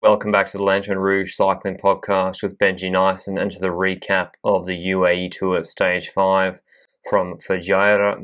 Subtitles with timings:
[0.00, 4.30] Welcome back to the Lanterne Rouge Cycling Podcast with Benji Naesen and to the recap
[4.44, 6.60] of the UAE Tour Stage 5
[7.10, 8.22] from Fujairah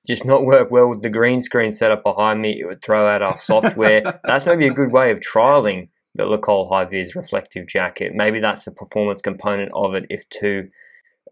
[0.06, 2.60] just not work well with the green screen setup behind me.
[2.60, 4.02] It would throw out our software.
[4.24, 8.12] that's maybe a good way of trialing the Lecol High Vis reflective jacket.
[8.14, 10.68] Maybe that's the performance component of it if two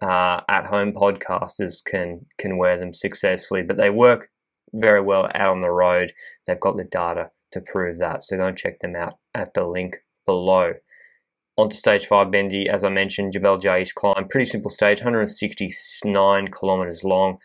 [0.01, 3.63] uh, at-home podcasters can can wear them successfully.
[3.63, 4.31] But they work
[4.73, 6.13] very well out on the road.
[6.47, 8.23] They've got the data to prove that.
[8.23, 10.75] So go and check them out at the link below.
[11.61, 12.69] On to stage five, Benji.
[12.69, 14.29] As I mentioned, Jebel Jais climb.
[14.29, 17.37] Pretty simple stage, 169 kilometers long.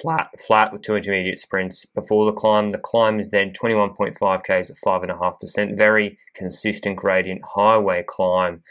[0.00, 2.70] Flat, flat with two intermediate sprints before the climb.
[2.70, 5.76] The climb is then 21.5 k's at 5.5%.
[5.76, 8.62] Very consistent gradient highway climb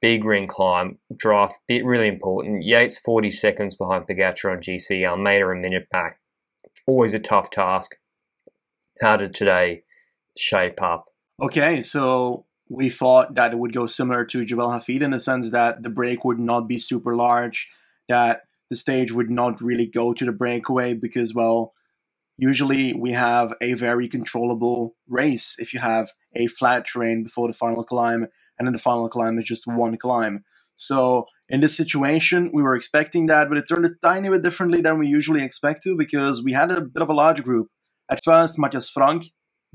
[0.00, 2.64] big ring climb, draft, bit really important.
[2.64, 6.20] Yates 40 seconds behind Pogacar on GC, Almeida a minute back.
[6.86, 7.96] Always a tough task.
[9.00, 9.82] How did today
[10.36, 11.06] shape up?
[11.40, 15.50] Okay, so we thought that it would go similar to Jebel Hafeet in the sense
[15.50, 17.68] that the break would not be super large,
[18.08, 21.74] that the stage would not really go to the breakaway because, well,
[22.38, 27.52] usually we have a very controllable race if you have a flat terrain before the
[27.52, 28.26] final climb
[28.58, 30.42] and then the final climb is just one climb.
[30.74, 34.80] So in this situation, we were expecting that, but it turned a tiny bit differently
[34.80, 37.68] than we usually expect to because we had a bit of a large group.
[38.10, 39.26] At first, Mathias Frank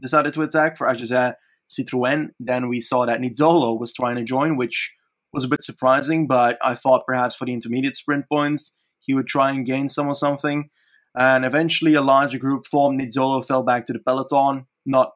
[0.02, 1.36] decided to attack for AG2R
[1.69, 2.29] Citroën.
[2.39, 4.94] Then we saw that Nizzolo was trying to join, which
[5.33, 9.28] was a bit surprising, but I thought perhaps for the intermediate sprint points, he would
[9.28, 10.69] try and gain some or something.
[11.17, 13.01] And eventually, a larger group formed.
[13.01, 15.13] Nizzolo fell back to the peloton, not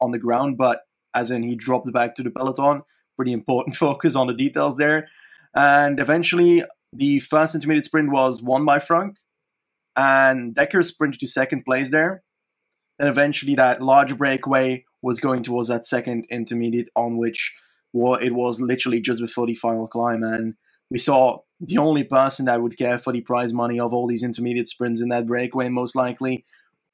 [0.00, 0.80] on the ground, but
[1.14, 2.82] as in he dropped back to the peloton
[3.16, 5.06] pretty important focus on the details there.
[5.54, 9.16] And eventually, the first intermediate sprint was won by Frank,
[9.96, 12.22] and Decker sprinted to second place there.
[12.98, 17.54] And eventually, that large breakaway was going towards that second intermediate, on which
[17.92, 20.22] well, it was literally just before the final climb.
[20.22, 20.54] And
[20.90, 24.24] we saw the only person that would care for the prize money of all these
[24.24, 26.44] intermediate sprints in that breakaway, most likely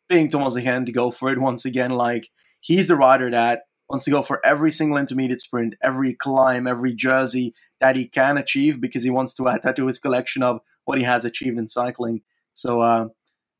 [0.09, 1.93] being Thomas De Gendt to go for it once again.
[1.93, 2.29] Like,
[2.61, 6.95] he's the rider that wants to go for every single intermediate sprint, every climb, every
[6.95, 10.61] jersey that he can achieve because he wants to add that to his collection of
[10.85, 12.23] what he has achieved in cycling.
[12.53, 13.07] So uh,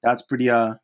[0.03, 0.75] that's pretty uh,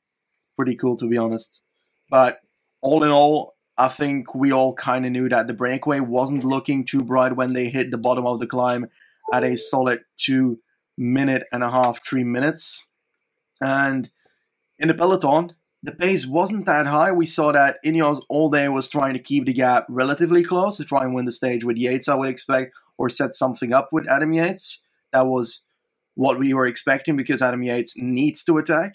[0.57, 1.63] pretty cool to be honest.
[2.09, 2.39] But
[2.81, 6.85] all in all, I think we all kind of knew that the breakaway wasn't looking
[6.85, 8.89] too bright when they hit the bottom of the climb
[9.33, 10.61] at a solid two
[10.97, 12.89] minute and a half, three minutes.
[13.61, 14.11] And
[14.79, 17.13] in the peloton, the pace wasn't that high.
[17.13, 20.85] We saw that Ineos all day was trying to keep the gap relatively close to
[20.85, 24.09] try and win the stage with Yates, I would expect, or set something up with
[24.09, 24.85] Adam Yates.
[25.13, 25.63] That was
[26.15, 28.95] what we were expecting because Adam Yates needs to attack.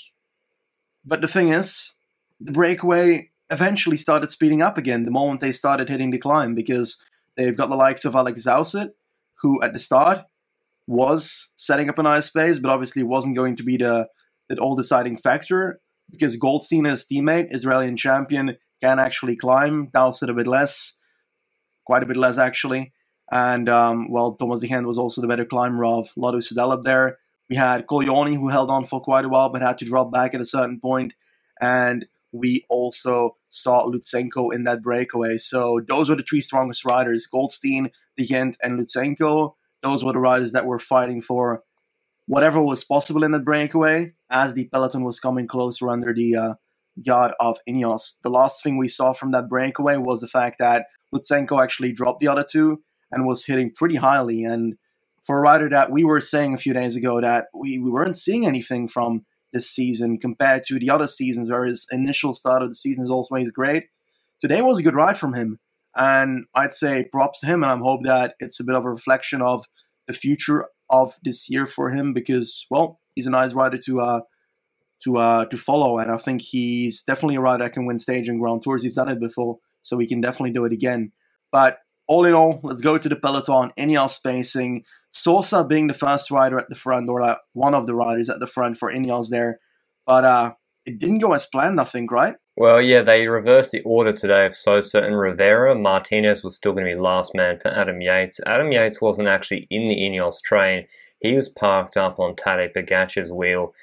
[1.05, 1.95] But the thing is,
[2.39, 7.03] the breakaway eventually started speeding up again the moment they started hitting the climb because
[7.35, 8.95] they've got the likes of Alex Dowsett,
[9.41, 10.23] who at the start
[10.87, 14.07] was setting up a nice pace, but obviously wasn't going to be the,
[14.49, 19.89] the all deciding factor because Goldstein, his teammate, Israeli champion, can actually climb.
[19.93, 20.97] Dowsett a bit less,
[21.85, 22.93] quite a bit less actually.
[23.31, 27.17] And um, well, Thomas de was also the better climber of Lotto Soudal up there.
[27.49, 30.33] We had Colleoni who held on for quite a while but had to drop back
[30.33, 31.13] at a certain point.
[31.61, 35.37] And we also saw Lutsenko in that breakaway.
[35.37, 39.53] So those were the three strongest riders Goldstein, De Gendt, and Lutsenko.
[39.81, 41.63] Those were the riders that were fighting for
[42.27, 46.53] whatever was possible in that breakaway as the peloton was coming closer under the uh,
[47.05, 48.19] guard of Ineos.
[48.21, 52.19] The last thing we saw from that breakaway was the fact that Lutsenko actually dropped
[52.19, 54.43] the other two and was hitting pretty highly.
[54.43, 54.75] And
[55.25, 58.17] for a rider that we were saying a few days ago that we, we weren't
[58.17, 62.69] seeing anything from this season compared to the other seasons where his initial start of
[62.69, 63.85] the season is always great.
[64.39, 65.59] Today was a good ride from him.
[65.95, 68.89] And I'd say props to him, and I hope that it's a bit of a
[68.89, 69.65] reflection of
[70.07, 74.21] the future of this year for him because, well, he's a nice rider to uh,
[75.03, 78.29] to uh, to follow, and I think he's definitely a rider that can win stage
[78.29, 78.83] and Grand Tours.
[78.83, 81.11] He's done it before, so he can definitely do it again.
[81.51, 81.79] But
[82.11, 83.71] all in all, let's go to the peloton.
[83.79, 84.83] Ineos spacing.
[85.13, 88.41] Sosa being the first rider at the front, or like one of the riders at
[88.41, 89.61] the front for Ineos there.
[90.05, 90.53] But uh,
[90.85, 92.35] it didn't go as planned, I think, right?
[92.57, 95.73] Well, yeah, they reversed the order today of Sosa and Rivera.
[95.73, 98.41] Martinez was still going to be last man for Adam Yates.
[98.45, 100.87] Adam Yates wasn't actually in the Ineos train.
[101.21, 103.73] He was parked up on Tadej Pogacar's wheel,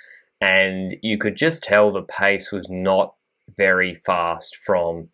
[0.43, 3.15] and you could just tell the pace was not
[3.57, 5.09] very fast from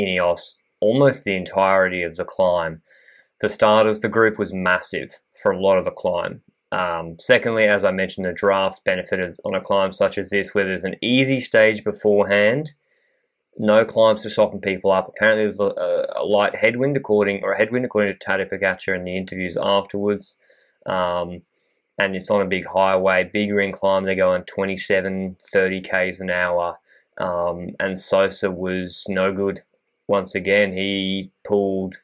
[0.00, 2.82] Ineos almost the entirety of the climb.
[3.40, 6.42] For starters, the group was massive for a lot of the climb.
[6.72, 10.66] Um, secondly, as I mentioned, the draft benefited on a climb such as this, where
[10.66, 12.72] there's an easy stage beforehand,
[13.56, 15.08] no climbs to soften people up.
[15.08, 19.04] Apparently, there's a, a light headwind, according or a headwind according to Tadej Pogacar in
[19.04, 20.38] the interviews afterwards.
[20.84, 21.42] Um,
[21.98, 24.04] and it's on a big highway, bigger incline.
[24.04, 26.78] They're going 27, 30 k's an hour.
[27.18, 29.60] Um, and Sosa was no good
[30.08, 31.96] once again, he pulled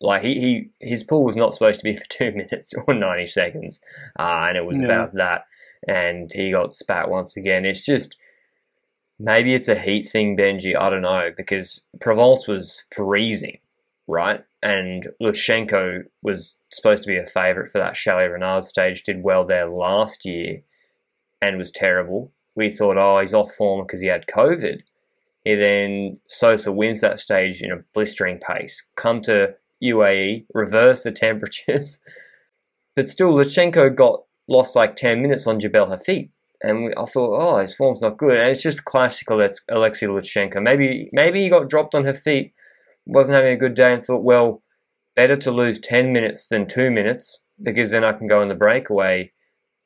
[0.00, 3.26] like he, he his pull was not supposed to be for two minutes or ninety
[3.26, 3.80] seconds,
[4.18, 5.44] uh, and it was about that.
[5.86, 7.64] And he got spat once again.
[7.64, 8.16] It's just
[9.18, 10.76] maybe it's a heat thing, Benji.
[10.76, 13.58] I don't know because Provence was freezing,
[14.06, 14.44] right?
[14.60, 19.04] And Lutsenko was supposed to be a favourite for that Chalet Reynard stage.
[19.04, 20.58] Did well there last year,
[21.40, 22.32] and was terrible.
[22.56, 24.82] We thought, oh, he's off form because he had COVID.
[25.44, 28.84] He then Sosa wins that stage in a blistering pace.
[28.96, 32.00] Come to UAE, reverse the temperatures,
[32.94, 36.30] but still Lutsenko got lost like ten minutes on Jebel Hafeet,
[36.62, 40.62] and I thought, oh, his form's not good, and it's just classic Alexei Lutsenko.
[40.62, 42.52] Maybe maybe he got dropped on Hafeet,
[43.06, 44.62] wasn't having a good day, and thought, well,
[45.14, 48.54] better to lose ten minutes than two minutes because then I can go in the
[48.54, 49.32] breakaway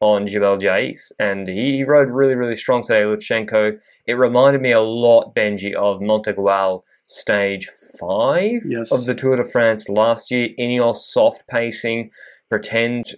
[0.02, 3.78] on Jebel Jais, and he, he rode really, really strong today, Lutsenko.
[4.04, 7.69] It reminded me a lot, Benji, of Mont Aigoual stage
[8.00, 8.90] five yes.
[8.90, 10.49] of the Tour de France last year.
[10.58, 12.10] Ineos soft pacing,
[12.50, 13.14] pretend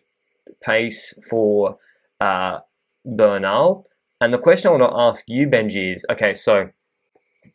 [0.63, 1.79] pace for
[2.21, 2.59] uh,
[3.07, 3.87] Bernal.
[4.21, 6.69] And the question I want to ask you, Benji, is okay, so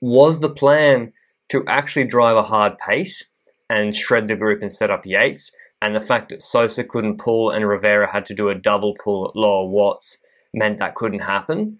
[0.01, 1.13] was the plan
[1.49, 3.25] to actually drive a hard pace
[3.69, 5.51] and shred the group and set up Yates?
[5.81, 9.29] And the fact that Sosa couldn't pull and Rivera had to do a double pull
[9.29, 10.17] at lower watts
[10.53, 11.79] meant that couldn't happen?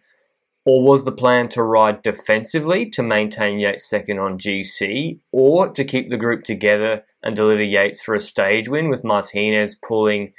[0.66, 5.84] Or was the plan to ride defensively to maintain Yates second on GC, or to
[5.84, 10.34] keep the group together and deliver Yates for a stage win with Martinez pulling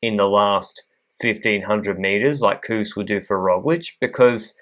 [0.00, 0.84] in the last
[1.20, 3.92] 1500 meters like Kuss would do for Roglic?
[4.00, 4.54] Because,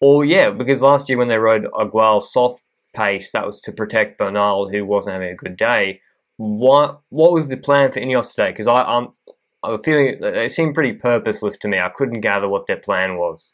[0.00, 4.18] or yeah, because last year when they rode Aigoual soft pace, that was to protect
[4.18, 6.00] Bernal, who wasn't having a good day
[6.36, 8.50] what what was the plan for Ineos today?
[8.50, 9.08] Because I I'm
[9.62, 11.78] I'm feeling it seemed pretty purposeless to me.
[11.78, 13.52] I couldn't gather what their plan was.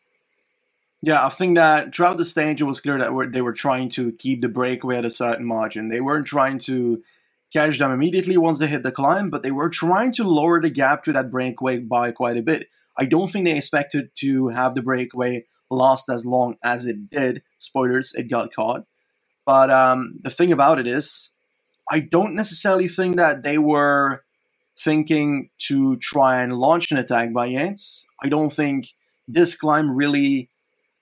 [1.02, 4.12] Yeah, I think that throughout the stage it was clear that they were trying to
[4.12, 5.88] keep the breakaway at a certain margin.
[5.88, 7.02] They weren't trying to
[7.52, 10.70] catch them immediately once they hit the climb, but they were trying to lower the
[10.70, 12.68] gap to that breakaway by quite a bit.
[12.98, 17.42] I don't think they expected to have the breakaway last as long as it did.
[17.58, 18.84] Spoilers, it got caught.
[19.46, 21.32] But um, the thing about it is,
[21.90, 24.22] I don't necessarily think that they were
[24.78, 28.06] thinking to try and launch an attack by Yates.
[28.22, 28.90] I don't think
[29.26, 30.48] this climb really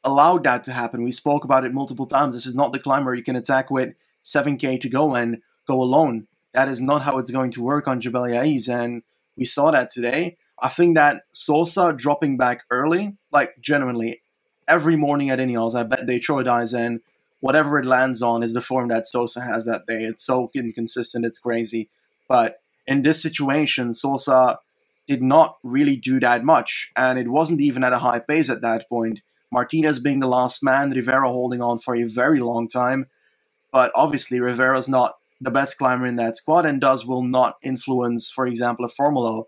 [0.02, 1.04] allowed that to happen.
[1.04, 2.34] We spoke about it multiple times.
[2.34, 5.80] This is not the climb where you can attack with 7k to go and go
[5.80, 6.26] alone.
[6.54, 9.02] That is not how it's going to work on Jebel Jais, and
[9.36, 10.38] we saw that today.
[10.60, 14.22] I think that Sosa dropping back early, like genuinely,
[14.66, 17.00] every morning at Ineos, I bet they throw dies in
[17.40, 20.04] whatever it lands on is the form that Sosa has that day.
[20.04, 21.88] It's so inconsistent, it's crazy.
[22.28, 24.58] But in this situation, Sosa
[25.06, 28.60] did not really do that much, and it wasn't even at a high pace at
[28.62, 29.20] that point.
[29.50, 33.06] Martinez being the last man, Rivera holding on for a very long time.
[33.72, 38.30] But obviously, Rivera's not the best climber in that squad and does will not influence,
[38.30, 39.44] for example, a Formolo.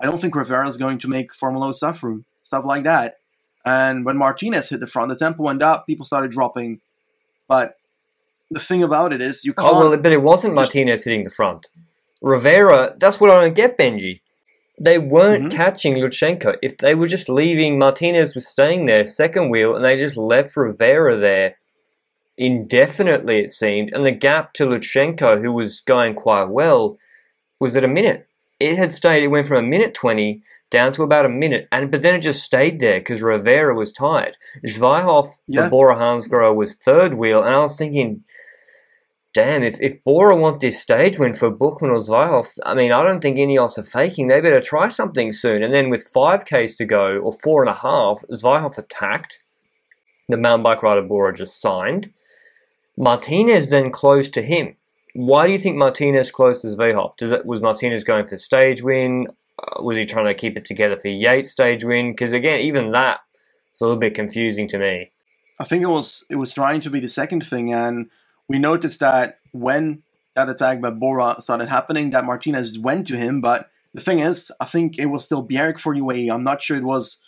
[0.00, 3.16] I don't think Rivera's going to make Formolo suffer, stuff like that.
[3.64, 6.80] And when Martinez hit the front, the tempo went up, people started dropping.
[7.48, 7.76] But
[8.50, 9.68] the thing about it is, you can't.
[9.68, 11.66] Oh well, but it wasn't Martinez hitting the front.
[12.22, 12.94] Rivera.
[12.98, 14.20] That's what I don't get, Benji.
[14.80, 15.56] they weren't mm-hmm.
[15.56, 16.56] catching Lutsenko.
[16.62, 20.56] If they were just leaving, Martinez was staying there, second wheel, and they just left
[20.56, 21.56] Rivera there
[22.38, 23.92] indefinitely, it seemed.
[23.92, 26.96] And the gap to Lutsenko, who was going quite well,
[27.58, 28.28] was at a minute.
[28.60, 31.90] It had stayed, it went from a minute 20 down to about a minute, and
[31.90, 34.36] but then it just stayed there because Rivera was tired.
[34.66, 35.64] Zwiehoff yeah.
[35.64, 38.24] for Bora Hansgrohe was third wheel, and I was thinking,
[39.34, 43.02] damn, if, if Bora want this stage win for Buchmann or Zwiehoff, I mean, I
[43.02, 44.28] don't think Ineos are faking.
[44.28, 45.62] They better try something soon.
[45.62, 49.40] And then with 5Ks to go, or four and a half, Zwiehoff attacked.
[50.28, 52.12] The mountain bike rider Bora just signed.
[52.98, 54.76] Martinez then closed to him.
[55.14, 57.16] Why do you think Martinez closed to Zwiehoff?
[57.16, 59.28] Does it, was Martinez going for stage win?
[59.80, 62.12] Was he trying to keep it together for Yates stage win?
[62.12, 63.20] Because again, even that
[63.72, 65.10] is a little bit confusing to me.
[65.60, 68.10] I think it was it was trying to be the second thing, and
[68.48, 70.02] we noticed that when
[70.34, 73.40] that attack by Bora started happening, that Martinez went to him.
[73.40, 76.32] But the thing is, I think it was still Bjerg for UAE.
[76.32, 77.18] I'm not sure it was.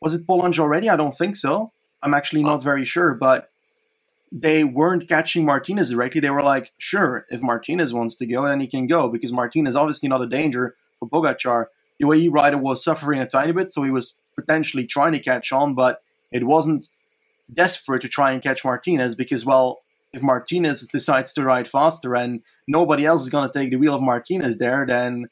[0.00, 0.88] Was it Polanc already?
[0.88, 1.72] I don't think so.
[2.02, 3.50] I'm actually not very sure, but
[4.30, 6.20] they weren't catching Martinez directly.
[6.20, 9.74] They were like, sure, if Martinez wants to go, then he can go because Martinez
[9.74, 11.66] obviously not a danger for Pogacar.
[12.02, 15.74] UAE rider was suffering a tiny bit, so he was potentially trying to catch on,
[15.74, 16.88] but it wasn't
[17.52, 19.80] desperate to try and catch Martinez because, well,
[20.12, 23.94] if Martinez decides to ride faster and nobody else is going to take the wheel
[23.94, 25.28] of Martinez there, then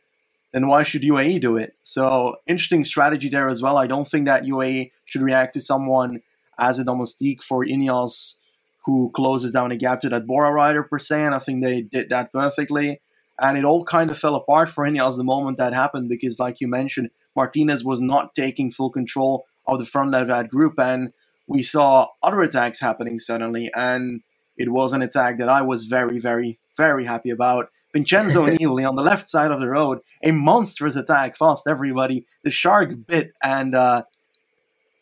[0.52, 1.74] then why should UAE do it?
[1.82, 3.76] So interesting strategy there as well.
[3.76, 6.22] I don't think that UAE should react to someone
[6.58, 8.38] as a domestique for Ineos
[8.86, 11.82] who closes down a gap to that Bora rider per se, and I think they
[11.82, 13.00] did that perfectly.
[13.40, 16.60] And it all kind of fell apart for Ineos the moment that happened because, like
[16.60, 21.12] you mentioned, Martinez was not taking full control of the front of that group, and
[21.46, 23.70] we saw other attacks happening suddenly.
[23.74, 24.22] And
[24.56, 27.68] it was an attack that I was very, very, very happy about.
[27.92, 32.24] Vincenzo Nibali on the left side of the road, a monstrous attack, fast everybody.
[32.42, 34.04] The shark bit, and uh,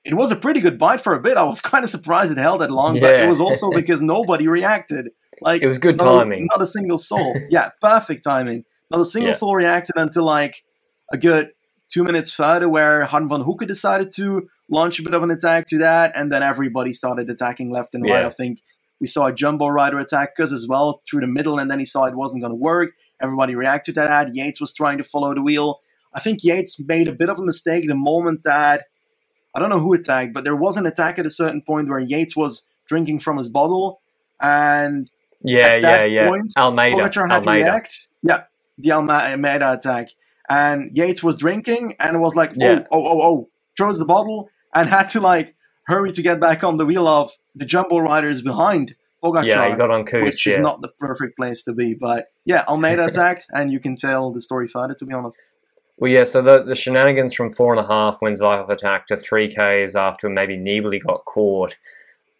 [0.05, 1.37] it was a pretty good bite for a bit.
[1.37, 3.01] I was kind of surprised it held that long, yeah.
[3.03, 5.09] but it was also because nobody reacted.
[5.41, 6.47] Like it was good not timing.
[6.51, 7.35] Not a single soul.
[7.51, 8.65] yeah, perfect timing.
[8.91, 9.35] Not a single yeah.
[9.35, 10.63] soul reacted until like
[11.13, 11.51] a good
[11.89, 15.79] two minutes further, where Harm Vanhoucke decided to launch a bit of an attack to
[15.79, 18.21] that, and then everybody started attacking left and right.
[18.21, 18.27] Yeah.
[18.27, 18.61] I think
[19.01, 21.85] we saw a jumbo rider attack Kuss as well through the middle, and then he
[21.85, 22.93] saw it wasn't going to work.
[23.21, 24.35] Everybody reacted to that.
[24.35, 25.81] Yates was trying to follow the wheel.
[26.13, 28.85] I think Yates made a bit of a mistake the moment that
[29.55, 32.01] I don't know who attacked, but there was an attack at a certain point where
[32.01, 34.01] Yates was drinking from his bottle,
[34.41, 35.09] and
[35.43, 37.65] yeah, yeah, yeah, point, Almeida, Pogacar had Almeida.
[37.65, 38.09] to react.
[38.23, 38.45] Yeah,
[38.79, 40.11] the Almeida attack,
[40.49, 42.85] and Yates was drinking and was like, oh, yeah.
[42.91, 45.55] oh, oh, oh, throws the bottle and had to like
[45.87, 49.47] hurry to get back on the wheel of the jumbo riders behind Pogacar.
[49.47, 50.55] Yeah, he got on Kuss, which yeah.
[50.55, 51.95] is not the perfect place to be.
[51.95, 54.95] But yeah, Almeida attacked, and you can tell the story further.
[54.95, 55.41] To be honest.
[55.97, 56.25] Well, yeah.
[56.25, 59.95] So the, the shenanigans from four and a half when Zwiehoff attacked to three Ks
[59.95, 61.77] after maybe Nibali got caught.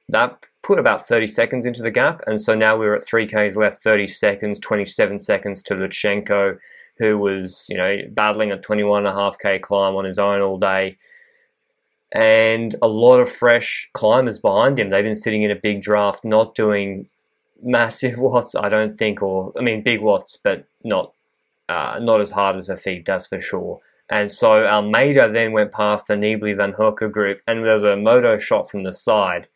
[0.09, 3.27] That put about 30 seconds into the gap, and so now we are at three
[3.27, 6.59] Ks left, 30 seconds, 27 seconds to Lutsenko,
[6.99, 10.41] who was you know battling a 21 and a half K climb on his own
[10.41, 10.97] all day
[12.15, 14.89] and a lot of fresh climbers behind him.
[14.89, 17.09] They've been sitting in a big draft, not doing
[17.63, 21.13] massive watts, I don't think, or I mean big watts, but not
[21.69, 23.81] uh, not as hard as Hafeet does for sure.
[24.11, 28.37] And so Almeida then went past the Nibali Vanhoucke group, and there was a moto
[28.39, 29.49] shot from the side.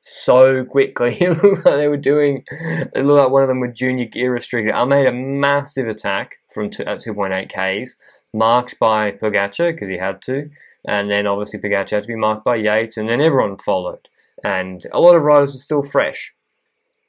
[0.00, 2.44] So quickly, it looked like they were doing.
[2.50, 4.74] It looked like one of them with junior gear restricted.
[4.74, 7.96] Almeida made a massive attack from two, at 2.8 k's,
[8.32, 10.50] marked by Pogacar because he had to
[10.84, 14.08] and then obviously Pogacar had to be marked by Yates, and then everyone followed,
[14.44, 16.34] and a lot of riders were still fresh.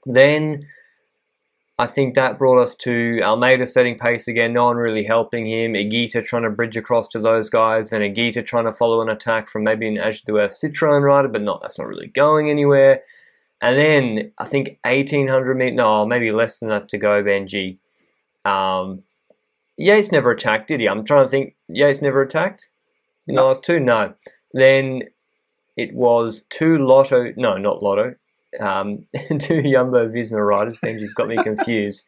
[0.05, 0.65] Then
[1.83, 5.73] I think that brought us to Almeida setting pace again, no one really helping him.
[5.73, 9.49] Higuita trying to bridge across to those guys, then Higuita trying to follow an attack
[9.49, 13.01] from maybe an AG2R Citroen rider, but not that's not really going anywhere.
[13.61, 17.79] And then I think 1800 meters, no, maybe less than that to go, Benji.
[18.45, 19.03] Um,
[19.75, 20.87] Yates never attacked, did he?
[20.87, 21.55] I'm trying to think.
[21.67, 22.69] Yates never attacked?
[23.27, 24.13] In the last two, no.
[24.53, 25.01] Then
[25.75, 28.15] it was two Lotto, no, not Lotto,
[28.59, 29.05] um,
[29.39, 32.05] two Jumbo Visma riders, Benji's got me confused,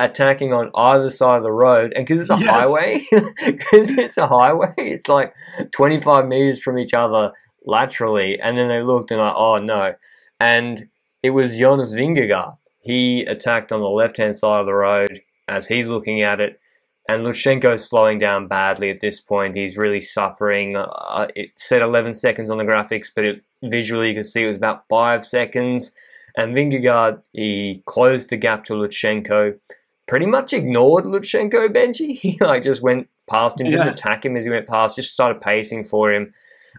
[0.00, 1.92] attacking on either side of the road.
[1.94, 2.50] And because it's a yes.
[2.50, 3.06] highway,
[3.46, 5.34] because it's a highway, it's like
[5.72, 7.32] 25 meters from each other
[7.64, 8.40] laterally.
[8.40, 9.94] And then they looked and like, oh no.
[10.40, 10.88] And
[11.22, 12.56] it was Jonas Vingegaard.
[12.80, 16.60] He attacked on the left hand side of the road as he's looking at it.
[17.08, 19.56] And Lutsenko's slowing down badly at this point.
[19.56, 20.76] He's really suffering.
[20.76, 24.46] Uh, it said 11 seconds on the graphics, but it, visually you can see it
[24.46, 25.92] was about 5 seconds.
[26.36, 29.58] And Vingegaard, he closed the gap to Lutsenko.
[30.06, 32.18] Pretty much ignored Lutsenko, Benji.
[32.20, 35.40] He like just went past him, didn't attack him as he went past, just started
[35.40, 36.32] pacing for him.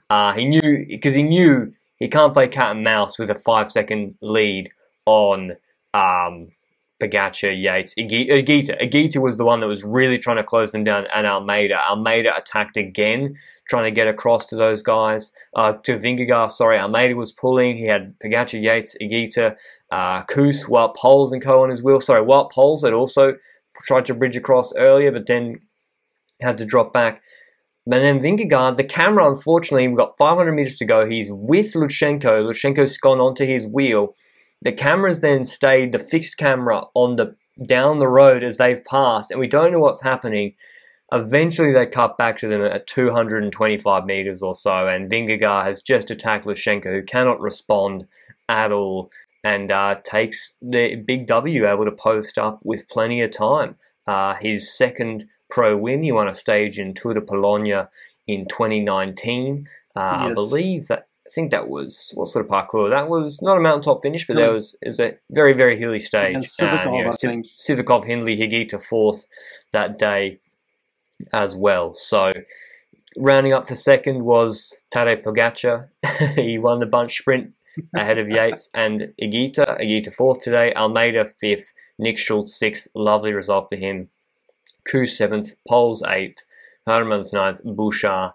[0.09, 3.71] Uh, he knew because he knew he can't play cat and mouse with a five
[3.71, 4.71] second lead
[5.05, 5.51] on
[5.93, 6.49] um,
[7.01, 8.81] Pogacar, Yates, Igi- Higuita.
[8.81, 11.79] Higuita was the one that was really trying to close them down, and Almeida.
[11.89, 13.35] Almeida attacked again,
[13.69, 15.31] trying to get across to those guys.
[15.55, 17.77] Uh, to Vingegaard, sorry, Almeida was pulling.
[17.77, 19.55] He had Pogacar, Yates, Higuita,
[19.91, 22.01] uh, Kuss, Wout Poels, and co on his wheel.
[22.01, 23.33] Sorry, Wout Poels had also
[23.85, 25.59] tried to bridge across earlier, but then
[26.41, 27.21] had to drop back.
[27.85, 31.07] But then Vingegaard, the camera, unfortunately, we've got 500 meters to go.
[31.07, 32.43] He's with Lutsenko.
[32.43, 34.15] Lutsenko's gone onto his wheel.
[34.61, 37.35] The camera's then stayed, the fixed camera, on the
[37.65, 40.55] down the road as they've passed, and we don't know what's happening.
[41.11, 46.11] Eventually, they cut back to them at 225 meters or so, and Vingegaard has just
[46.11, 48.07] attacked Lutsenko, who cannot respond
[48.47, 49.11] at all,
[49.43, 53.75] and uh, takes the big W, able to post up with plenty of time.
[54.05, 57.87] Uh, his second pro win, he won a stage in Tour de Pologne
[58.27, 59.67] in 2019.
[59.95, 61.07] Uh, I believe that.
[61.29, 62.89] I think that was what sort of parkour?
[62.89, 64.41] That was not a mountaintop finish, but No.
[64.41, 66.33] there was is a very very hilly stage.
[66.33, 67.45] And Sivakov, I think.
[67.45, 69.25] Sivakov, Hindley, Higuita fourth
[69.71, 70.39] that day
[71.31, 71.93] as well.
[71.93, 72.31] So
[73.15, 75.89] rounding up for second was Tadej Pogacar.
[76.35, 77.51] he won the bunch sprint
[77.95, 79.79] ahead of Yates and Higuita.
[79.79, 80.73] Higuita fourth today.
[80.73, 81.73] Almeida fifth.
[81.99, 82.87] Nick Schultz sixth.
[82.95, 84.09] Lovely result for him.
[84.87, 85.53] Kuss seventh.
[85.69, 86.43] Poels eighth.
[86.87, 87.61] Hermans ninth.
[87.63, 88.31] Bouchard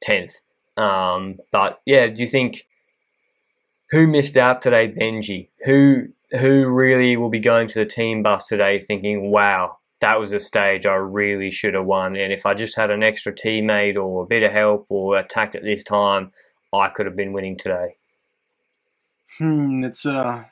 [0.00, 0.40] tenth.
[0.80, 2.66] Um, but yeah, do you think
[3.90, 5.48] who missed out today, Benji?
[5.66, 10.32] Who who really will be going to the team bus today thinking, wow, that was
[10.32, 12.16] a stage I really should have won.
[12.16, 15.56] And if I just had an extra teammate or a bit of help or attacked
[15.56, 16.32] at this time,
[16.72, 17.96] I could have been winning today.
[19.38, 20.44] Hmm, it's uh,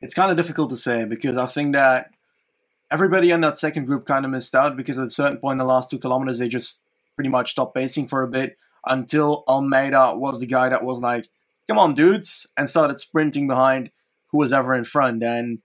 [0.00, 2.10] it's kind of difficult to say because I think that
[2.90, 5.58] everybody in that second group kind of missed out because at a certain point in
[5.58, 6.84] the last two kilometers they just
[7.16, 8.56] pretty much stopped pacing for a bit
[8.88, 11.28] until Almeida was the guy that was like,
[11.68, 13.90] "Come on, dudes," and started sprinting behind
[14.28, 15.22] who was ever in front.
[15.22, 15.60] And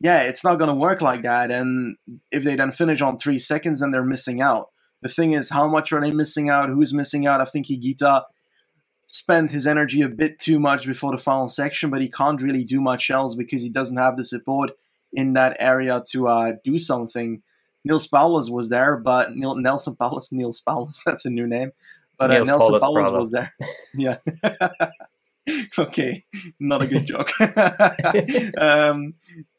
[0.00, 1.50] yeah, it's not going to work like that.
[1.50, 1.96] And
[2.30, 4.70] if they then finish on three seconds, then they're missing out.
[5.02, 6.70] The thing is, how much are they missing out?
[6.70, 7.40] Who's missing out?
[7.40, 8.24] I think Higuita
[9.06, 12.64] spent his energy a bit too much before the final section, but he can't really
[12.64, 14.72] do much else because he doesn't have the support
[15.12, 17.42] in that area to uh, do something.
[17.84, 21.72] Niels Powless was there, but Neilson Powless, Niels Powless, that's a new name.
[22.18, 23.54] But uh, Neilson Powless, Powless was there.
[23.94, 24.16] yeah.
[25.78, 26.24] okay,
[26.58, 27.30] not a good joke.
[28.58, 29.14] um,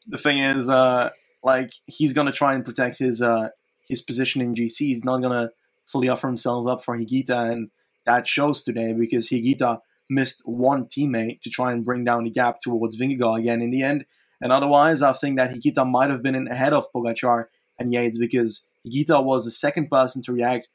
[0.06, 1.10] the thing is, uh,
[1.42, 3.48] like he's gonna try and protect his uh,
[3.88, 4.76] his position in GC.
[4.78, 5.50] He's not gonna
[5.86, 7.70] fully offer himself up for Higuita, and
[8.04, 12.60] that shows today because Higuita missed one teammate to try and bring down the gap
[12.60, 14.04] towards Vingegaard again in the end.
[14.42, 17.44] And otherwise, I think that Higuita might have been ahead of Pogacar
[17.78, 20.68] and Yates because Higuita was the second person to react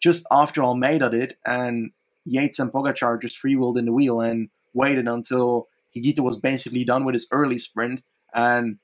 [0.00, 1.92] just after Almeida did, and
[2.24, 7.04] Yates and Pogacar just freewheeled in the wheel and waited until Higuita was basically done
[7.04, 8.02] with his early sprint.
[8.34, 8.78] And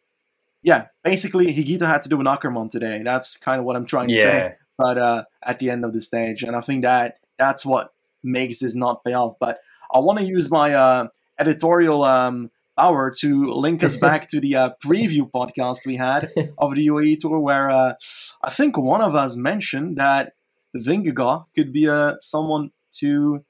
[0.63, 3.03] yeah, basically Higuita had to do an Ackermann today.
[3.05, 6.01] That's kind of what I'm trying to say but uh, at the end of the
[6.01, 6.43] stage.
[6.43, 9.35] And I think that that's what makes this not pay off.
[9.39, 9.61] But
[9.93, 14.57] I want to use my uh, editorial um, power to link us back to the
[14.57, 17.95] uh, preview podcast we had of the UAE tour, where uh,
[18.43, 20.33] I think one of us mentioned that
[20.77, 23.45] Vingegaard could be uh, someone to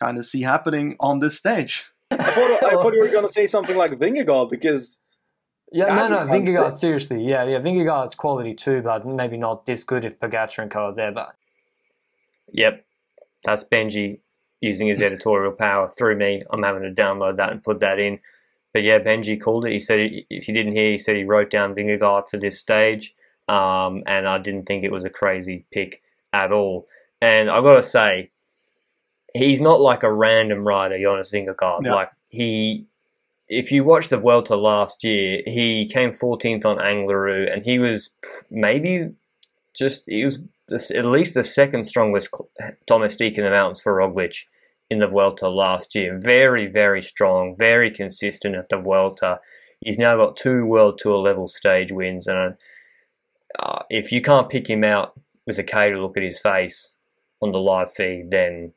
[0.00, 1.86] kind of see happening on this stage.
[2.10, 4.98] I thought, I thought you were going to say something like Vingegaard because
[5.72, 6.74] Yeah, That no, no, would Vingegaard, quick.
[6.74, 7.24] seriously.
[7.24, 10.94] Yeah, yeah, Vingegaard's quality too, but maybe not this good if Pogacar and Co are
[10.94, 11.12] there.
[11.12, 11.34] But
[12.52, 12.84] yep.
[13.44, 14.20] That's Benji
[14.60, 16.42] using his editorial power through me.
[16.50, 18.20] I'm having to download that and put that in.
[18.72, 19.72] But yeah, Benji called it.
[19.72, 22.58] He said, he, if you didn't hear, he said he wrote down Vingegaard for this
[22.58, 23.14] stage.
[23.48, 26.02] Um, and I didn't think it was a crazy pick
[26.32, 26.86] at all.
[27.20, 28.30] And I've got to say,
[29.34, 31.86] he's not like a random rider, Jonas Vingegaard.
[31.86, 32.86] Like, he,
[33.48, 38.10] if you watch the Vuelta last year, he came 14th on Angliru and he was
[38.50, 39.10] maybe
[39.76, 40.38] just, he was
[40.70, 42.30] at least the second strongest
[42.86, 44.44] domestique in the mountains for Roglic
[44.90, 46.18] in the Vuelta last year.
[46.18, 49.40] Very, very strong, very consistent at the Vuelta.
[49.80, 52.54] He's now got two World Tour level stage wins, and
[53.58, 56.96] uh, if you can't pick him out with a K to look at his face
[57.40, 58.72] on the live feed, then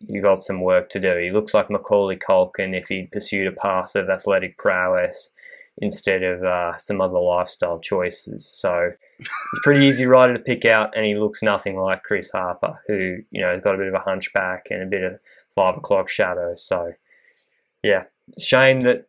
[0.00, 1.16] you got some work to do.
[1.16, 5.30] He looks like Macaulay Culkin if he'd pursued a path of athletic prowess
[5.78, 8.46] instead of uh, some other lifestyle choices.
[8.46, 12.80] So a pretty easy rider to pick out, and he looks nothing like Chris Harper,
[12.86, 15.18] who you know has got a bit of a hunchback and a bit of
[15.54, 16.54] five o'clock shadow.
[16.54, 16.92] So
[17.82, 18.04] yeah,
[18.38, 19.06] shame that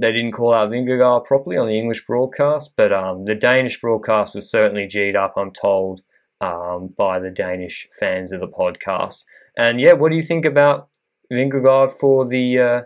[0.00, 4.34] they didn't call out Vingegaard properly on the English broadcast, but um, the Danish broadcast
[4.34, 6.00] was certainly G'd up, I'm told,
[6.40, 9.24] um, by the Danish fans of the podcast.
[9.56, 10.88] And yeah, what do you think about
[11.30, 12.80] Vingegaard for the uh,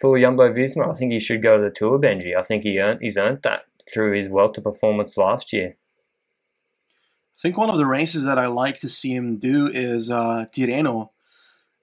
[0.00, 0.90] for Jumbo Visma?
[0.90, 2.36] I think he should go to the Tour, Benji.
[2.36, 5.76] I think he earned he's earned that through his Vuelta performance last year.
[7.38, 10.46] I think one of the races that I like to see him do is uh,
[10.56, 11.10] Tirreno.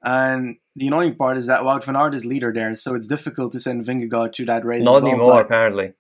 [0.06, 3.52] And the annoying part is that Wout van Aert is leader there, so it's difficult
[3.54, 4.84] to send Vingegaard to that race.
[4.84, 5.94] Not well, anymore, apparently.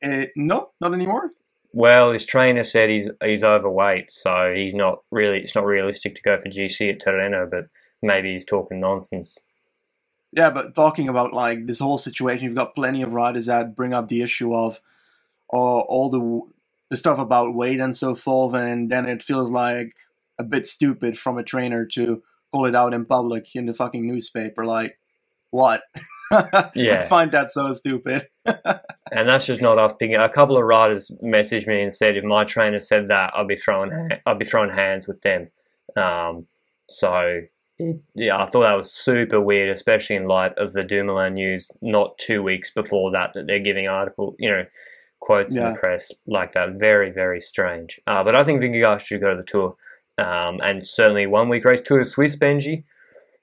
[0.00, 1.30] It, no, not anymore.
[1.72, 5.38] Well, his trainer said he's he's overweight, so he's not really.
[5.38, 7.68] It's not realistic to go for GC at Tirreno, but
[8.02, 9.38] maybe he's talking nonsense.
[10.32, 13.94] Yeah, but talking about like this whole situation, you've got plenty of riders that bring
[13.94, 14.80] up the issue of
[15.52, 16.52] uh, all the
[16.90, 19.94] the stuff about weight and so forth, and then it feels like
[20.38, 22.22] a bit stupid from a trainer to
[22.52, 24.64] call it out in public in the fucking newspaper.
[24.64, 24.98] Like,
[25.50, 25.82] what?
[26.74, 27.00] Yeah.
[27.00, 28.22] I find that so stupid.
[29.14, 30.16] And that's just not us picking.
[30.16, 33.56] A couple of riders messaged me and said if my trainer said that, I'd be
[33.56, 35.50] throwing I'd be throwing hands with them.
[35.96, 36.46] Um,
[36.88, 37.42] so
[38.14, 42.16] yeah, I thought that was super weird, especially in light of the Dumoulin news not
[42.16, 44.64] two weeks before that that they're giving article, you know,
[45.20, 46.70] quotes in the press like that.
[46.78, 48.00] Very very strange.
[48.06, 49.76] Uh, but I think Vingegaard should go to the tour,
[50.18, 52.84] um, and certainly one week race Tour de Swiss Benji,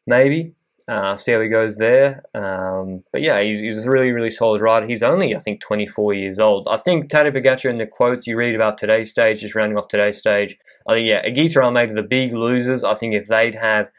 [0.05, 0.53] maybe.
[0.87, 2.23] Uh, see how he goes there.
[2.33, 4.87] Um, but yeah, he's, he's a really, really solid rider.
[4.87, 6.67] He's only, I think, 24 years old.
[6.67, 9.87] I think Tadej Pogacar in the quotes you read about today's stage, just rounding off
[9.87, 12.83] today's stage, I think, yeah, Higuita are maybe the big losers.
[12.83, 13.91] I think if they'd have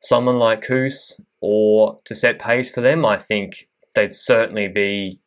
[0.00, 5.20] someone like Kuss or to set pace for them, I think they'd certainly be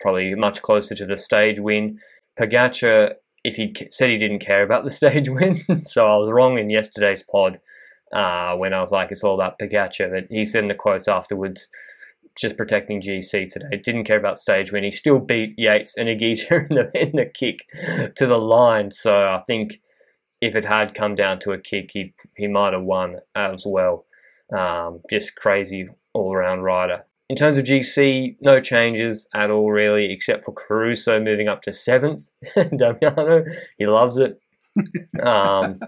[0.00, 2.00] probably much closer to the stage win.
[2.38, 6.58] Pogacar, if he said he didn't care about the stage win, so I was wrong
[6.58, 7.60] in yesterday's pod
[8.12, 10.10] uh, when I was like, it's all about Pogacar.
[10.10, 11.68] But he said in the quotes afterwards,
[12.38, 13.80] just protecting GC today.
[13.82, 14.84] Didn't care about stage win.
[14.84, 17.66] He still beat Yates and Higuita in the, in the kick
[18.14, 18.90] to the line.
[18.90, 19.80] So I think
[20.40, 24.06] if it had come down to a kick, he, he might have won as well.
[24.56, 27.04] Um, just crazy all around rider.
[27.28, 31.72] In terms of GC, no changes at all really, except for Caruso moving up to
[31.72, 32.30] seventh.
[32.76, 33.44] Damiano,
[33.76, 34.40] he loves it.
[35.20, 35.80] Um,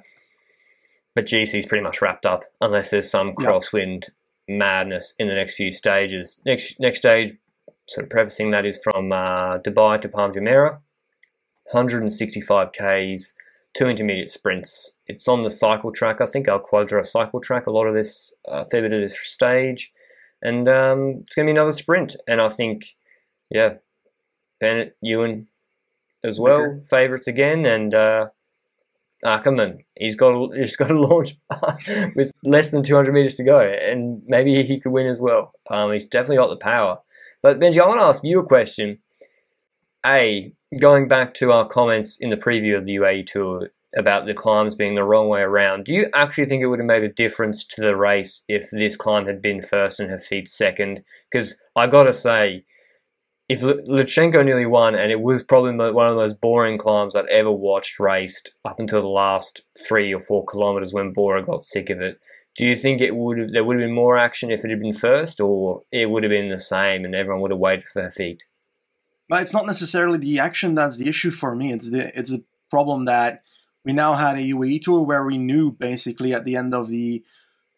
[1.14, 4.08] but GC's pretty much wrapped up unless there's some crosswind
[4.48, 6.40] madness in the next few stages.
[6.44, 7.34] Next next stage,
[7.86, 10.78] sort of prefacing that is from uh, Dubai to Palm Jumeirah,
[11.70, 13.34] 165 k's,
[13.74, 14.92] two intermediate sprints.
[15.06, 16.20] It's on the cycle track.
[16.20, 17.66] I think Al Qudra cycle track.
[17.66, 19.92] A lot of this, a fair bit of this stage,
[20.42, 22.16] and um, it's going to be another sprint.
[22.26, 22.96] And I think,
[23.50, 23.74] yeah,
[24.58, 25.48] Bennett, Ewan,
[26.24, 27.94] as well, favourites again, and.
[27.94, 28.28] Uh,
[29.24, 31.36] Ackermann, he's got he's got to launch
[32.16, 35.52] with less than 200 meters to go, and maybe he could win as well.
[35.68, 36.98] Um, he's definitely got the power.
[37.42, 38.98] But Benji, I want to ask you a question.
[40.06, 44.34] A, going back to our comments in the preview of the UAE Tour about the
[44.34, 47.12] climbs being the wrong way around, do you actually think it would have made a
[47.12, 51.02] difference to the race if this climb had been first and Hafeet second?
[51.30, 52.64] Because I got to say,
[53.48, 57.26] if Lutsenko nearly won, and it was probably one of the most boring climbs I'd
[57.26, 61.90] ever watched raced up until the last three or four kilometers when Bora got sick
[61.90, 62.20] of it.
[62.56, 64.92] Do you think it would there would have been more action if it had been
[64.92, 68.42] first, or it would have been the same and everyone would have waited for Hafeet?
[69.28, 71.72] But it's not necessarily the action that's the issue for me.
[71.72, 73.42] It's the it's a problem that
[73.84, 77.24] we now had a UAE tour where we knew basically at the end of the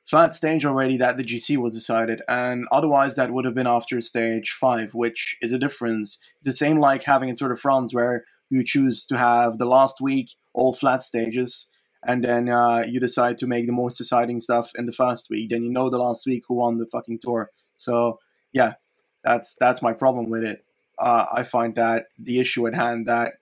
[0.06, 4.00] third stage already that the GC was decided, and otherwise that would have been after
[4.00, 6.18] stage five, which is a difference.
[6.42, 10.00] The same like having a Tour de France where you choose to have the last
[10.00, 11.70] week all flat stages,
[12.04, 15.50] and then uh, you decide to make the most exciting stuff in the first week.
[15.50, 17.50] Then you know the last week who won the fucking tour.
[17.76, 18.18] So
[18.52, 18.74] yeah,
[19.22, 20.64] that's that's my problem with it.
[20.98, 23.34] Uh, I find that the issue at hand that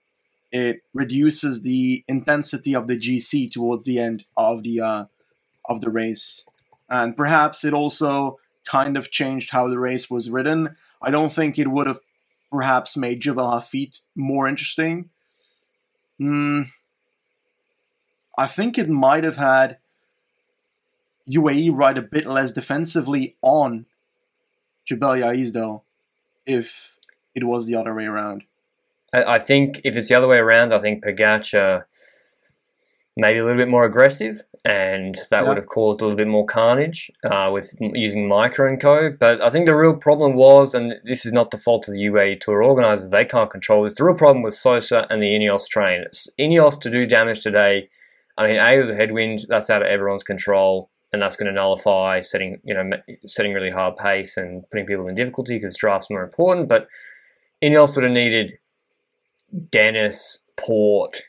[0.51, 5.05] it reduces the intensity of the GC towards the end of the uh,
[5.65, 6.45] of the race,
[6.89, 10.75] and perhaps it also kind of changed how the race was ridden.
[11.01, 11.99] I don't think it would have
[12.51, 15.09] perhaps made Jebel Hafeet more interesting.
[16.17, 16.63] Hmm.
[18.37, 19.77] I think it might have had
[21.29, 23.85] UAE ride a bit less defensively on
[24.85, 25.83] Jebel Jais though,
[26.45, 26.97] if
[27.33, 28.43] it was the other way around.
[29.13, 31.83] I, I think if it's the other way around, I think Pogacar
[33.17, 36.45] maybe a little bit more aggressive, and that would have caused a little bit more
[36.45, 39.11] carnage uh, with using Majka and Co.
[39.19, 42.01] But I think the real problem was, and this is not the fault of the
[42.01, 43.95] UAE Tour organisers, they can't control this.
[43.95, 46.05] The real problem was Sosa and the Ineos train.
[46.39, 47.89] Ineos to do damage today.
[48.37, 50.89] I mean, A was a headwind, that's out of everyone's control.
[51.13, 52.89] and that's going to nullify setting you know
[53.25, 56.69] setting really hard pace and putting people in difficulty because draft's more important.
[56.69, 56.87] But
[57.61, 58.53] Ineos would have needed
[59.71, 61.23] Dennis, Porte,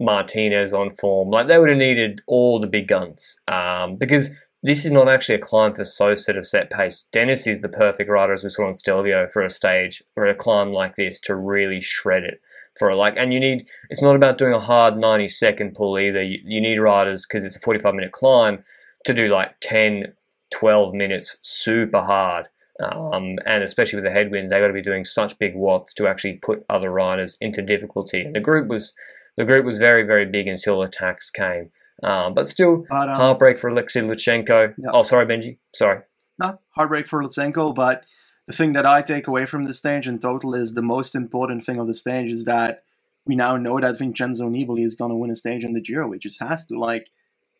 [0.00, 1.30] Martinez on form.
[1.30, 4.30] Like they would have needed all the big guns um, because
[4.62, 7.04] this is not actually a climb for Sosa to set pace.
[7.12, 10.34] Dennis is the perfect rider, as we saw on Stelvio, for a stage or a
[10.34, 12.40] climb like this to really shred it.
[12.78, 13.68] For a, like, and you need.
[13.88, 16.22] It's not about doing a hard ninety second pull either.
[16.22, 18.64] You, you need riders because it's a forty five minute climb
[19.04, 20.14] to do like 10,
[20.50, 22.48] 12 minutes super hard.
[22.82, 26.08] Um, and especially with the headwind, they got to be doing such big watts to
[26.08, 28.22] actually put other riders into difficulty.
[28.22, 28.94] And the group was
[29.36, 31.70] the group was very very big until attacks came.
[32.02, 34.74] Um, but still, but, um, heartbreak for Alexei Lutsenko.
[34.92, 35.58] Oh, sorry, Benji.
[35.74, 36.00] Sorry.
[36.38, 37.74] No, heartbreak for Lutsenko.
[37.74, 38.04] But
[38.48, 41.64] the thing that I take away from the stage in total is the most important
[41.64, 42.82] thing of the stage is that
[43.24, 46.10] we now know that Vincenzo Nibali is going to win a stage in the Giro.
[46.12, 46.78] He just has to.
[46.78, 47.08] Like,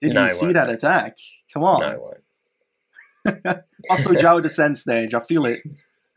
[0.00, 1.16] did no, you see that attack?
[1.53, 1.81] Come on.
[1.81, 2.14] No,
[3.90, 5.14] also, Joao descent stage.
[5.14, 5.60] I feel it.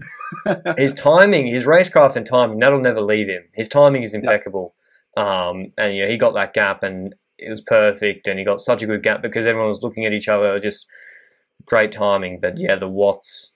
[0.78, 3.44] his timing, his racecraft and timing, that'll never leave him.
[3.54, 4.76] His timing is impeccable.
[5.16, 5.26] Yep.
[5.26, 8.62] Um, and you know, he got that gap and it was perfect and he got
[8.62, 10.86] such a good gap because everyone was looking at each other, just
[11.66, 12.40] great timing.
[12.40, 13.54] But yeah, the Watts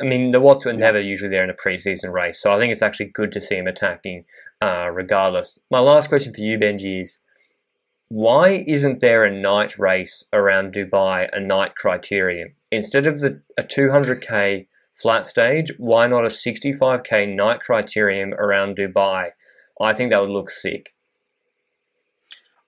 [0.00, 2.72] I mean, the Watts were never usually there in a preseason race, so I think
[2.72, 4.24] it's actually good to see him attacking
[4.62, 5.58] uh, regardless.
[5.70, 7.20] My last question for you, Benji, is
[8.12, 12.52] why isn't there a night race around Dubai, a night criterium?
[12.70, 19.30] Instead of the a 200k flat stage, why not a 65k night criterium around Dubai?
[19.80, 20.94] I think that would look sick.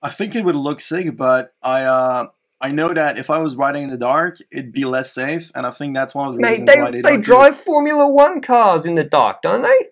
[0.01, 2.29] I think it would look sick, but I uh,
[2.59, 5.67] I know that if I was riding in the dark, it'd be less safe, and
[5.67, 8.41] I think that's one of the Mate, reasons they, why they, they drive Formula One
[8.41, 9.89] cars in the dark, don't they?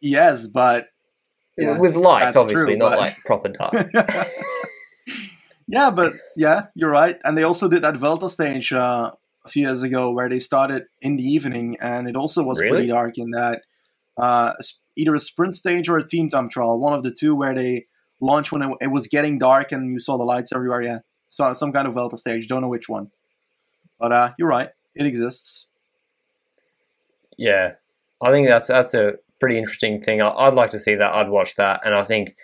[0.00, 0.89] Yes, but
[1.60, 2.98] yeah, with lights, obviously, true, not but...
[2.98, 3.74] like proper dark.
[5.68, 7.18] yeah, but yeah, you're right.
[7.24, 9.12] And they also did that Vuelta stage uh,
[9.44, 12.70] a few years ago where they started in the evening, and it also was really?
[12.70, 13.62] pretty dark in that
[14.16, 14.52] uh,
[14.96, 17.86] either a sprint stage or a team time trial, one of the two, where they
[18.20, 20.82] launched when it, it was getting dark and you saw the lights everywhere.
[20.82, 22.48] Yeah, so some kind of Vuelta stage.
[22.48, 23.10] Don't know which one,
[23.98, 24.70] but uh, you're right.
[24.94, 25.66] It exists.
[27.36, 27.74] Yeah,
[28.20, 30.20] I think that's that's a pretty interesting thing.
[30.22, 31.14] I, would like to see that.
[31.14, 32.36] I'd watch that, and I think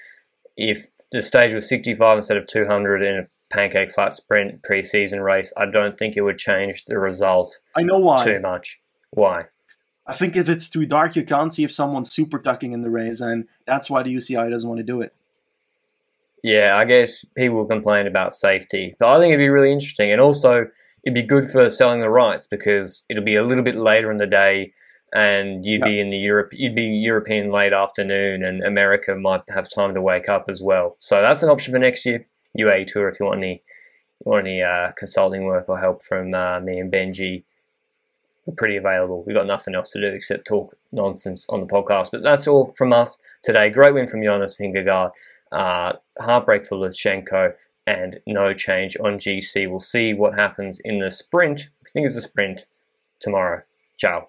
[0.56, 5.52] if the stage was 65 instead of 200 in a pancake flat sprint preseason race,
[5.56, 7.60] I don't think it would change the result.
[7.76, 8.80] I know why too much.
[9.10, 9.44] Why?
[10.06, 12.90] I think if it's too dark, you can't see if someone's super tucking in the
[12.90, 15.14] race, and that's why the UCI doesn't want to do it.
[16.42, 20.12] Yeah, I guess people will complain about safety, but I think it'd be really interesting,
[20.12, 20.66] and also
[21.04, 24.18] it'd be good for selling the rights because it'll be a little bit later in
[24.18, 24.72] the day,
[25.16, 29.66] and you'd be in the Europe, you'd be European late afternoon, and America might have
[29.70, 30.94] time to wake up as well.
[30.98, 32.26] So that's an option for next year.
[32.54, 33.62] UA tour if you want any,
[34.24, 37.44] you want any uh, consulting work or help from uh, me and Benji.
[38.44, 39.24] We're pretty available.
[39.26, 42.10] We've got nothing else to do except talk nonsense on the podcast.
[42.12, 43.70] But that's all from us today.
[43.70, 45.12] Great win from Jonas Vingegaard.
[45.50, 47.54] Uh, heartbreak for Lutsenko
[47.86, 49.68] and no change on GC.
[49.70, 51.70] We'll see what happens in the sprint.
[51.86, 52.66] I think it's a sprint
[53.18, 53.62] tomorrow.
[53.96, 54.28] Ciao.